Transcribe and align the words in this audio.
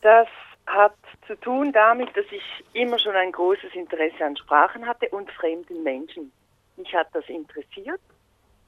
Das 0.00 0.28
hat 0.66 0.94
zu 1.26 1.34
tun 1.36 1.72
damit, 1.72 2.16
dass 2.16 2.26
ich 2.30 2.64
immer 2.72 2.98
schon 2.98 3.16
ein 3.16 3.32
großes 3.32 3.74
Interesse 3.74 4.24
an 4.24 4.36
Sprachen 4.36 4.86
hatte 4.86 5.08
und 5.10 5.30
fremden 5.32 5.82
Menschen. 5.82 6.32
Mich 6.76 6.94
hat 6.94 7.08
das 7.12 7.28
interessiert 7.28 8.00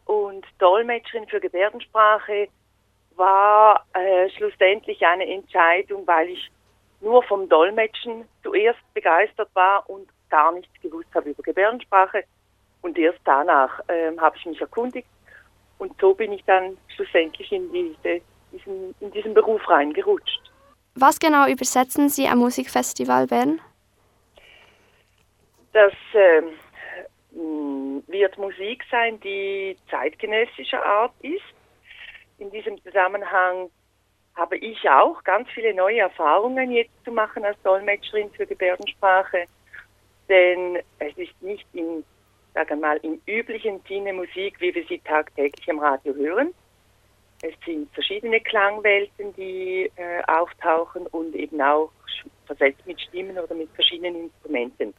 und 0.06 0.44
Dolmetscherin 0.58 1.28
für 1.28 1.40
Gebärdensprache 1.40 2.48
war 3.16 3.86
äh, 3.92 4.28
schlussendlich 4.30 5.06
eine 5.06 5.26
Entscheidung, 5.26 6.06
weil 6.06 6.30
ich 6.30 6.50
nur 7.00 7.22
vom 7.22 7.48
Dolmetschen 7.48 8.26
zuerst 8.42 8.80
begeistert 8.94 9.50
war 9.54 9.88
und 9.88 10.08
gar 10.28 10.52
nichts 10.52 10.72
gewusst 10.80 11.08
habe 11.14 11.30
über 11.30 11.42
Gebärdensprache. 11.42 12.24
Und 12.82 12.98
erst 12.98 13.20
danach 13.24 13.80
äh, 13.88 14.16
habe 14.18 14.36
ich 14.36 14.46
mich 14.46 14.60
erkundigt 14.60 15.08
und 15.78 15.98
so 16.00 16.14
bin 16.14 16.32
ich 16.32 16.44
dann 16.44 16.76
schlussendlich 16.94 17.52
in, 17.52 17.70
diese, 17.72 18.20
diesen, 18.52 18.94
in 19.00 19.10
diesen 19.10 19.34
Beruf 19.34 19.68
reingerutscht. 19.68 20.49
Was 20.94 21.18
genau 21.18 21.46
übersetzen 21.46 22.08
Sie 22.08 22.26
am 22.26 22.38
Musikfestival 22.38 23.26
Bern? 23.26 23.60
Das 25.72 25.92
äh, 26.14 26.42
wird 28.08 28.36
Musik 28.38 28.84
sein, 28.90 29.20
die 29.20 29.76
zeitgenössischer 29.88 30.84
Art 30.84 31.12
ist. 31.22 31.42
In 32.38 32.50
diesem 32.50 32.82
Zusammenhang 32.82 33.70
habe 34.34 34.56
ich 34.56 34.88
auch 34.88 35.22
ganz 35.24 35.48
viele 35.50 35.74
neue 35.74 36.00
Erfahrungen 36.00 36.72
jetzt 36.72 37.04
zu 37.04 37.12
machen 37.12 37.44
als 37.44 37.60
Dolmetscherin 37.62 38.30
für 38.30 38.46
Gebärdensprache, 38.46 39.44
denn 40.28 40.78
es 40.98 41.16
ist 41.16 41.40
nicht 41.42 41.66
in, 41.72 42.04
sagen 42.54 42.70
wir 42.70 42.76
mal, 42.76 42.96
im 43.02 43.20
üblichen 43.26 43.80
Sinne 43.86 44.12
Musik, 44.12 44.60
wie 44.60 44.74
wir 44.74 44.84
sie 44.86 44.98
tagtäglich 45.00 45.68
im 45.68 45.78
Radio 45.78 46.14
hören. 46.14 46.54
Es 47.42 47.54
sind 47.64 47.92
verschiedene 47.94 48.40
Klangwelten, 48.40 49.34
die 49.34 49.90
äh, 49.96 50.22
auftauchen 50.26 51.06
und 51.08 51.34
eben 51.34 51.60
auch 51.60 51.90
versetzt 52.46 52.86
mit 52.86 53.00
Stimmen 53.00 53.38
oder 53.38 53.54
mit 53.54 53.70
verschiedenen 53.74 54.24
Instrumenten. 54.24 54.92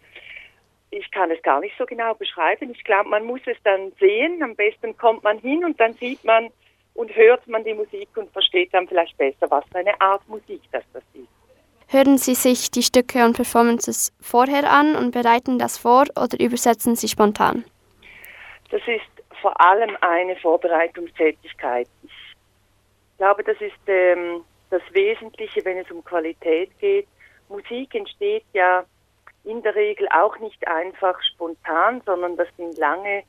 Ich 0.90 1.10
kann 1.12 1.32
es 1.32 1.42
gar 1.44 1.60
nicht 1.60 1.76
so 1.78 1.86
genau 1.86 2.14
beschreiben. 2.16 2.72
Ich 2.72 2.84
glaube, 2.84 3.10
man 3.10 3.26
muss 3.26 3.42
es 3.46 3.58
dann 3.64 3.92
sehen. 4.00 4.42
Am 4.44 4.56
besten 4.56 4.98
kommt 4.98 5.24
man 5.24 5.38
hin 5.40 5.64
und 5.64 5.80
dann 5.80 5.94
sieht 5.94 6.24
man, 6.26 6.50
und 6.94 7.16
hört 7.16 7.48
man 7.48 7.64
die 7.64 7.74
Musik 7.74 8.10
und 8.16 8.32
versteht 8.32 8.74
dann 8.74 8.88
vielleicht 8.88 9.18
besser, 9.18 9.50
was 9.50 9.64
für 9.72 9.80
eine 9.80 10.00
Art 10.00 10.28
Musik 10.28 10.62
das, 10.72 10.84
das 10.94 11.04
ist. 11.14 11.28
Hören 11.88 12.18
Sie 12.18 12.36
sich 12.36 12.72
die 12.72 12.84
Stücke 12.84 13.26
und 13.26 13.36
Performances 13.36 14.14
vorher 14.22 14.70
an 14.70 14.96
und 14.96 15.12
bereiten 15.12 15.60
das 15.60 15.78
vor 15.78 16.06
oder 16.16 16.40
übersetzen 16.40 16.96
Sie 16.96 17.08
spontan? 17.08 17.66
Das 18.70 18.82
ist 18.88 19.02
vor 19.42 19.60
allem 19.60 19.98
eine 20.00 20.36
Vorbereitungstätigkeit. 20.38 21.88
Ich 22.04 22.11
glaube, 23.22 23.44
das 23.44 23.62
ist 23.62 23.78
ähm, 23.86 24.44
das 24.72 24.82
Wesentliche, 24.94 25.64
wenn 25.64 25.78
es 25.78 25.92
um 25.92 26.04
Qualität 26.04 26.72
geht. 26.80 27.08
Musik 27.50 27.94
entsteht 27.94 28.46
ja 28.54 28.84
in 29.44 29.62
der 29.62 29.76
Regel 29.76 30.08
auch 30.10 30.40
nicht 30.40 30.68
einfach 30.68 31.16
spontan, 31.32 32.02
sondern 32.04 32.36
das 32.36 32.48
sind 32.58 32.80
lange 32.80 33.22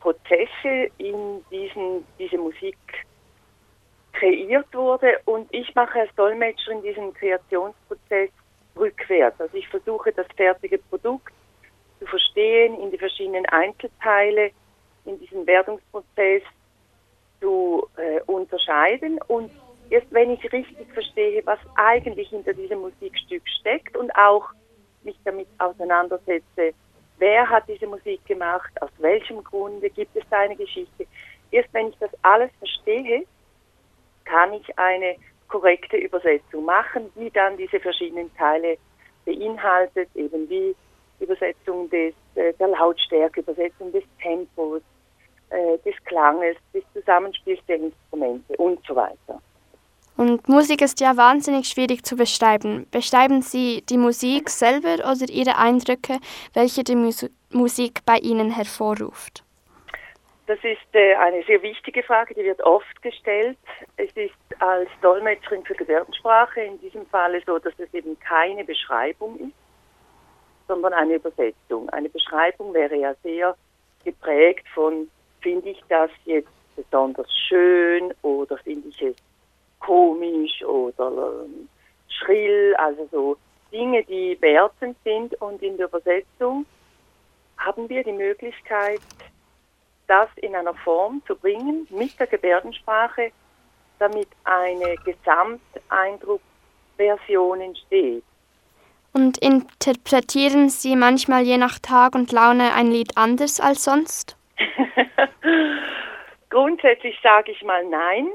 Prozesse, 0.00 0.90
in 0.98 1.44
diesen 1.52 2.04
diese 2.18 2.36
Musik 2.36 2.76
kreiert 4.12 4.74
wurde. 4.74 5.20
Und 5.24 5.46
ich 5.54 5.72
mache 5.76 6.00
als 6.00 6.14
Dolmetscherin 6.16 6.82
diesen 6.82 7.14
Kreationsprozess 7.14 8.30
rückwärts. 8.74 9.40
Also 9.40 9.56
ich 9.56 9.68
versuche 9.68 10.10
das 10.10 10.26
fertige 10.36 10.78
Produkt 10.78 11.32
zu 12.00 12.06
verstehen, 12.06 12.74
in 12.80 12.90
die 12.90 12.98
verschiedenen 12.98 13.46
Einzelteile, 13.46 14.50
in 15.04 15.20
diesem 15.20 15.46
Werdungsprozess 15.46 16.42
zu 17.42 17.86
äh, 17.96 18.22
unterscheiden 18.22 19.20
und 19.28 19.50
erst 19.90 20.06
wenn 20.10 20.30
ich 20.30 20.52
richtig 20.52 20.90
verstehe, 20.94 21.42
was 21.44 21.58
eigentlich 21.74 22.30
hinter 22.30 22.54
diesem 22.54 22.80
Musikstück 22.80 23.42
steckt 23.60 23.94
und 23.98 24.10
auch 24.16 24.48
mich 25.02 25.18
damit 25.24 25.48
auseinandersetze, 25.58 26.72
Wer 27.22 27.48
hat 27.48 27.68
diese 27.68 27.86
Musik 27.86 28.26
gemacht? 28.26 28.72
Aus 28.80 28.90
welchem 28.98 29.44
Grunde? 29.44 29.88
Gibt 29.90 30.16
es 30.16 30.24
da 30.28 30.40
eine 30.40 30.56
Geschichte? 30.56 31.06
Erst 31.52 31.72
wenn 31.72 31.86
ich 31.86 31.96
das 32.00 32.10
alles 32.22 32.50
verstehe, 32.58 33.24
kann 34.24 34.52
ich 34.54 34.76
eine 34.76 35.14
korrekte 35.46 35.98
Übersetzung 35.98 36.64
machen, 36.64 37.12
die 37.14 37.30
dann 37.30 37.56
diese 37.56 37.78
verschiedenen 37.78 38.34
Teile 38.34 38.76
beinhaltet, 39.24 40.08
eben 40.16 40.50
wie 40.50 40.74
Übersetzung 41.20 41.88
des, 41.90 42.12
äh, 42.34 42.54
der 42.54 42.66
Lautstärke, 42.66 43.38
Übersetzung 43.38 43.92
des 43.92 44.02
Tempos, 44.20 44.82
äh, 45.52 45.78
des 45.84 45.94
Klanges, 46.04 46.56
des 46.72 46.84
Zusammenspiels 46.92 47.60
der 47.68 47.76
Instrumente 47.76 48.56
und 48.56 48.84
so 48.86 48.94
weiter. 48.96 49.40
Und 50.16 50.48
Musik 50.48 50.82
ist 50.82 51.00
ja 51.00 51.16
wahnsinnig 51.16 51.66
schwierig 51.68 52.04
zu 52.04 52.16
beschreiben. 52.16 52.86
Beschreiben 52.90 53.42
Sie 53.42 53.82
die 53.88 53.96
Musik 53.96 54.50
selber 54.50 54.94
oder 55.10 55.28
Ihre 55.28 55.56
Eindrücke, 55.56 56.18
welche 56.54 56.84
die 56.84 56.96
Mus 56.96 57.28
Musik 57.50 58.00
bei 58.06 58.16
Ihnen 58.18 58.50
hervorruft? 58.50 59.44
Das 60.46 60.58
ist 60.62 60.94
äh, 60.94 61.14
eine 61.14 61.42
sehr 61.44 61.62
wichtige 61.62 62.02
Frage, 62.02 62.34
die 62.34 62.44
wird 62.44 62.62
oft 62.62 63.00
gestellt. 63.02 63.58
Es 63.96 64.10
ist 64.12 64.34
als 64.58 64.88
Dolmetscherin 65.00 65.64
für 65.64 65.74
Gebärdensprache 65.74 66.60
in 66.60 66.80
diesem 66.80 67.06
Falle 67.06 67.42
so, 67.46 67.58
dass 67.58 67.74
es 67.78 67.92
eben 67.94 68.18
keine 68.20 68.64
Beschreibung 68.64 69.38
ist, 69.38 69.54
sondern 70.68 70.92
eine 70.92 71.14
Übersetzung. 71.14 71.88
Eine 71.90 72.08
Beschreibung 72.08 72.74
wäre 72.74 72.96
ja 72.96 73.14
sehr 73.22 73.56
geprägt 74.04 74.66
von, 74.74 75.08
finde 75.42 75.70
ich 75.70 75.82
das 75.88 76.10
jetzt 76.24 76.48
besonders 76.76 77.26
schön 77.48 78.14
oder 78.22 78.56
finde 78.58 78.88
ich 78.88 79.02
es 79.02 79.16
komisch 79.80 80.62
oder 80.64 81.42
ähm, 81.44 81.68
schrill, 82.08 82.74
also 82.78 83.08
so 83.10 83.36
Dinge, 83.72 84.04
die 84.04 84.38
wertend 84.40 84.96
sind. 85.04 85.34
Und 85.40 85.60
in 85.62 85.76
der 85.76 85.88
Übersetzung 85.88 86.64
haben 87.58 87.88
wir 87.88 88.04
die 88.04 88.12
Möglichkeit, 88.12 89.00
das 90.06 90.28
in 90.36 90.54
einer 90.54 90.74
Form 90.74 91.20
zu 91.26 91.34
bringen 91.36 91.88
mit 91.90 92.20
der 92.20 92.26
Gebärdensprache, 92.26 93.32
damit 93.98 94.28
eine 94.44 94.96
Gesamteindruckversion 95.04 97.60
entsteht. 97.60 98.24
Und 99.12 99.38
interpretieren 99.38 100.68
Sie 100.70 100.96
manchmal 100.96 101.42
je 101.42 101.58
nach 101.58 101.78
Tag 101.78 102.14
und 102.14 102.32
Laune 102.32 102.72
ein 102.72 102.90
Lied 102.90 103.18
anders 103.18 103.60
als 103.60 103.84
sonst? 103.84 104.38
Grundsätzlich 106.50 107.18
sage 107.22 107.52
ich 107.52 107.62
mal 107.62 107.84
nein. 107.86 108.28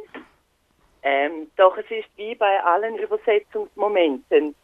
Ähm, 1.04 1.52
doch 1.56 1.78
es 1.78 1.90
ist 1.90 2.10
wie 2.16 2.36
bei 2.36 2.64
allen 2.64 2.98
Übersetzungsmomenten. 2.98 4.56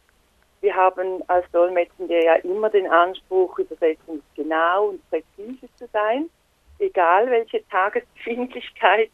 Wir 0.60 0.74
haben 0.74 1.22
als 1.28 1.50
Dolmetscher 1.52 2.06
ja 2.08 2.34
immer 2.36 2.70
den 2.70 2.88
Anspruch, 2.88 3.58
übersetzungsgenau 3.58 4.88
und 4.88 5.10
präzise 5.10 5.68
zu 5.76 5.86
sein, 5.92 6.30
egal 6.78 7.30
welche 7.30 7.66
Tagesbefindlichkeit 7.68 9.10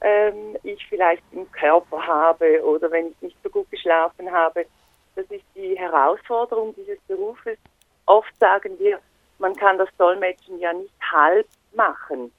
ähm, 0.00 0.56
ich 0.62 0.84
vielleicht 0.88 1.22
im 1.32 1.50
Körper 1.50 2.06
habe 2.06 2.62
oder 2.64 2.90
wenn 2.90 3.08
ich 3.08 3.22
nicht 3.22 3.36
so 3.42 3.50
gut 3.50 3.70
geschlafen 3.70 4.30
habe. 4.30 4.66
Das 5.14 5.24
ist 5.30 5.44
die 5.54 5.78
Herausforderung 5.78 6.74
dieses 6.76 7.00
Berufes. 7.08 7.58
Oft 8.04 8.38
sagen 8.38 8.78
wir, 8.78 9.00
man 9.38 9.54
kann 9.56 9.78
das 9.78 9.88
Dolmetschen 9.98 10.58
ja 10.60 10.72
nicht 10.72 10.92
halb 11.10 11.46
machen 11.76 12.32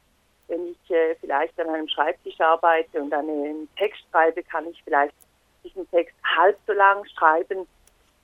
wenn 0.48 0.68
ich 0.68 0.92
äh, 0.92 1.16
vielleicht 1.20 1.59
an 1.59 1.70
einem 1.70 1.88
Schreibtisch 1.88 2.40
arbeite 2.40 3.02
und 3.02 3.14
einen 3.14 3.68
Text 3.78 4.02
schreibe, 4.12 4.44
kann 4.44 4.68
ich 4.68 4.81
vielleicht 4.84 5.14
diesen 5.64 5.90
Text 5.92 6.16
halb 6.38 6.58
so 6.66 6.74
lang 6.74 7.06
schreiben, 7.18 7.68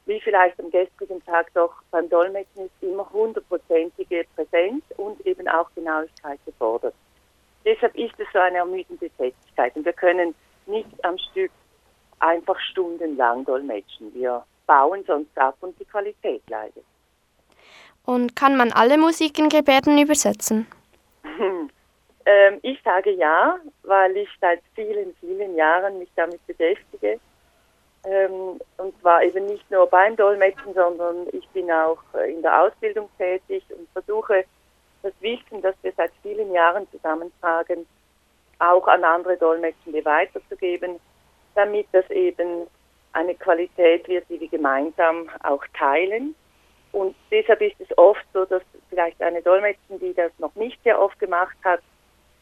wie 0.06 0.19
vielleicht 0.22 0.59
am 0.59 0.72
gestrigen 0.72 1.24
Tag 1.25 1.53
doch 1.53 1.74
beim 1.91 2.09
Dolmetschen 2.09 2.66
ist 2.66 2.72
immer 2.81 3.09
hundertprozentige 3.12 4.25
Präsenz 4.35 4.84
und 4.97 5.25
eben 5.25 5.47
auch 5.47 5.69
Genauigkeit 5.75 6.40
gefordert. 6.46 6.94
Deshalb 7.66 7.95
ist 7.95 8.13
es 8.18 8.28
so 8.34 8.40
eine 8.40 8.57
ermüdende 8.57 9.09
Tätigkeit 9.12 9.75
und 9.75 9.85
wir 9.85 9.94
können 9.94 10.35
nicht 10.66 11.06
am 11.06 11.18
Stück 11.18 11.51
einfach 12.19 12.59
stundenlang 12.59 13.45
dolmetschen. 13.45 14.13
Wir 14.13 14.45
bauen 14.66 15.04
sonst 15.06 15.38
ab 15.38 15.56
und 15.62 15.77
die 15.80 15.86
Qualität 15.86 16.42
leidet. 16.50 16.83
Und 18.06 18.36
kann 18.36 18.57
man 18.57 18.74
alle 18.74 18.98
Musik 18.98 19.39
in 19.39 19.48
Gebärden 19.48 19.98
übersetzen? 19.98 20.68
Ähm, 22.25 22.59
ich 22.62 22.81
sage 22.83 23.12
ja, 23.12 23.59
weil 23.83 24.15
ich 24.15 24.30
seit 24.39 24.62
vielen, 24.75 25.13
vielen 25.19 25.56
Jahren 25.56 26.00
mich 26.00 26.09
damit 26.15 26.39
beschäftige. 26.47 27.19
Ähm, 28.06 28.59
und 28.77 29.01
zwar 29.01 29.24
eben 29.24 29.45
nicht 29.45 29.69
nur 29.71 29.88
beim 29.88 30.15
Dolmetschen, 30.15 30.74
sondern 30.74 31.27
ich 31.31 31.47
bin 31.50 31.71
auch 31.71 32.01
äh, 32.13 32.31
in 32.31 32.41
der 32.41 32.62
Ausbildung 32.62 33.09
tätig 33.18 33.63
und 33.69 33.89
versuche 33.91 34.45
das 35.01 35.13
Wissen, 35.19 35.62
das 35.62 35.75
wir 35.81 35.94
seit 35.97 36.12
vielen 36.21 36.51
Jahren 36.53 36.89
zusammentragen, 36.91 37.85
auch 38.59 38.88
an 38.88 39.03
andere 39.03 39.38
Dolmetschende 39.38 40.03
weiterzugeben, 40.06 41.00
damit 41.56 41.88
das 41.91 42.09
eben 42.09 42.68
eine 43.12 43.35
Qualität 43.35 44.07
wird, 44.07 44.25
die 44.30 44.39
wir 44.39 44.50
gemeinsam 44.50 45.30
auch 45.44 45.63
teilen. 45.77 46.35
Und 46.94 47.15
deshalb 47.31 47.62
ist 47.62 47.80
es 47.80 47.97
oft 47.97 48.25
so, 48.33 48.45
dass 48.45 48.63
vielleicht 48.94 49.22
eine 49.22 49.42
Dolmetscherin, 49.42 50.00
die 50.00 50.13
das 50.13 50.31
noch 50.38 50.54
nicht 50.56 50.81
sehr 50.84 51.00
oft 51.00 51.18
gemacht 51.19 51.57
hat, 51.63 51.81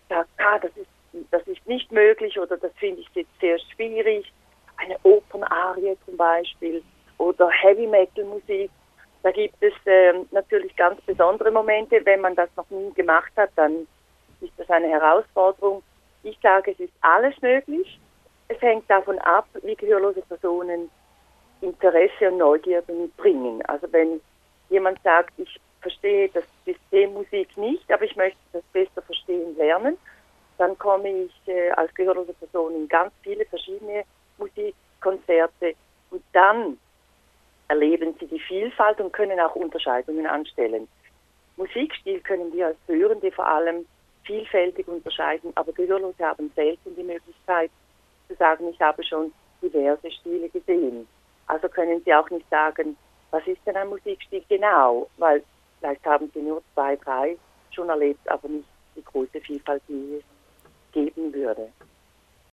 sagt, 0.09 0.30
ah, 0.38 0.59
das 0.59 0.71
ist, 0.75 0.89
das 1.31 1.42
ist 1.48 1.65
nicht 1.65 1.92
möglich 1.92 2.38
oder 2.38 2.57
das 2.57 2.71
finde 2.75 3.01
ich 3.01 3.07
jetzt 3.13 3.39
sehr 3.39 3.57
schwierig. 3.74 4.31
eine 4.77 4.98
Opernarie 5.03 5.95
zum 6.06 6.18
Beispiel 6.18 6.83
oder 7.18 7.50
Heavy 7.50 7.88
Metal 7.88 8.25
Musik. 8.25 8.71
Da 9.24 9.31
gibt 9.31 9.56
es 9.62 9.74
äh, 9.86 10.13
natürlich 10.31 10.75
ganz 10.75 11.00
besondere 11.01 11.51
Momente. 11.51 12.03
Wenn 12.03 12.21
man 12.21 12.36
das 12.36 12.50
noch 12.57 12.69
nie 12.71 12.92
gemacht 12.94 13.31
hat, 13.38 13.51
dann 13.56 13.88
ist 14.42 14.53
das 14.57 14.69
eine 14.69 14.88
Herausforderung. 14.88 15.83
Ich 16.24 16.38
sage, 16.42 16.71
es 16.71 16.80
ist 16.80 16.94
alles 17.01 17.39
möglich. 17.42 18.00
Es 18.48 18.59
hängt 18.62 18.89
davon 18.89 19.19
ab, 19.19 19.45
wie 19.62 19.75
gehörlose 19.75 20.21
Personen 20.24 20.89
Interesse 21.62 22.31
und 22.31 22.39
Neugierde 22.39 22.92
mitbringen. 22.92 23.62
Also 23.68 23.88
wenn 23.92 24.19
jemand 24.69 25.01
sagt, 25.03 25.33
ich 25.38 25.59
verstehe 25.81 26.29
das 26.29 26.43
System 26.65 27.13
Musik 27.13 27.55
nicht, 27.57 27.91
aber 27.91 28.03
ich 28.03 28.15
möchte 28.15 28.39
das 28.53 28.63
besser 28.71 29.01
verstehen 29.01 29.55
lernen, 29.57 29.97
dann 30.57 30.77
komme 30.77 31.09
ich 31.23 31.47
äh, 31.47 31.71
als 31.71 31.93
gehörlose 31.95 32.33
Person 32.33 32.75
in 32.75 32.87
ganz 32.87 33.11
viele 33.23 33.45
verschiedene 33.45 34.03
Musikkonzerte 34.37 35.73
und 36.11 36.23
dann 36.33 36.77
erleben 37.67 38.13
sie 38.19 38.27
die 38.27 38.39
Vielfalt 38.39 38.99
und 38.99 39.13
können 39.13 39.39
auch 39.39 39.55
Unterscheidungen 39.55 40.27
anstellen. 40.27 40.87
Musikstil 41.57 42.19
können 42.21 42.51
wir 42.53 42.67
als 42.67 42.77
Hörende 42.87 43.31
vor 43.31 43.47
allem 43.47 43.85
vielfältig 44.23 44.87
unterscheiden, 44.87 45.51
aber 45.55 45.71
Gehörlose 45.71 46.23
haben 46.23 46.51
selten 46.55 46.95
die 46.95 47.03
Möglichkeit 47.03 47.71
zu 48.27 48.35
sagen, 48.35 48.69
ich 48.69 48.79
habe 48.79 49.03
schon 49.03 49.33
diverse 49.61 50.11
Stile 50.11 50.49
gesehen. 50.49 51.07
Also 51.47 51.67
können 51.69 52.01
Sie 52.03 52.13
auch 52.13 52.29
nicht 52.29 52.47
sagen, 52.49 52.95
was 53.31 53.45
ist 53.47 53.59
denn 53.65 53.77
ein 53.77 53.89
Musikstil 53.89 54.43
genau, 54.47 55.09
weil 55.17 55.43
vielleicht 55.81 56.05
haben 56.05 56.31
Sie 56.33 56.41
nur 56.41 56.61
zwei, 56.73 56.95
drei 56.95 57.37
schon 57.71 57.89
erlebt, 57.89 58.29
aber 58.29 58.47
nicht 58.47 58.67
die 58.95 59.03
große 59.03 59.41
Vielfalt, 59.41 59.81
die 59.87 60.19
es 60.19 60.23
geben 60.93 61.33
würde. 61.33 61.69